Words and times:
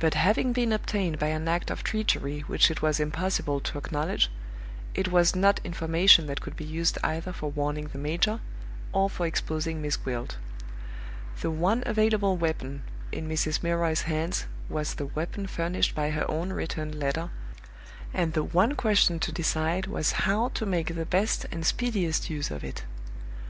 But 0.00 0.14
having 0.14 0.54
been 0.54 0.72
obtained 0.72 1.18
by 1.18 1.26
an 1.26 1.46
act 1.46 1.70
of 1.70 1.84
treachery 1.84 2.40
which 2.46 2.70
it 2.70 2.80
was 2.80 2.98
impossible 2.98 3.60
to 3.60 3.76
acknowledge, 3.76 4.30
it 4.94 5.08
was 5.08 5.36
not 5.36 5.60
information 5.62 6.24
that 6.24 6.40
could 6.40 6.56
be 6.56 6.64
used 6.64 6.96
either 7.04 7.34
for 7.34 7.50
warning 7.50 7.88
the 7.88 7.98
major 7.98 8.40
or 8.94 9.10
for 9.10 9.26
exposing 9.26 9.82
Miss 9.82 9.98
Gwilt. 9.98 10.38
The 11.42 11.50
one 11.50 11.82
available 11.84 12.38
weapon 12.38 12.82
in 13.12 13.28
Mrs. 13.28 13.62
Milroy's 13.62 14.04
hands 14.08 14.46
was 14.70 14.94
the 14.94 15.04
weapon 15.04 15.46
furnished 15.46 15.94
by 15.94 16.12
her 16.12 16.24
own 16.30 16.50
returned 16.54 16.94
letter, 16.94 17.28
and 18.14 18.32
the 18.32 18.44
one 18.44 18.74
question 18.74 19.18
to 19.20 19.32
decide 19.32 19.86
was 19.86 20.12
how 20.24 20.48
to 20.54 20.64
make 20.64 20.94
the 20.94 21.04
best 21.04 21.44
and 21.52 21.66
speediest 21.66 22.30
use 22.30 22.50
of 22.50 22.64
it. 22.64 22.84